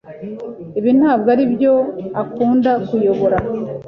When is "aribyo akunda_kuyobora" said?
1.33-3.37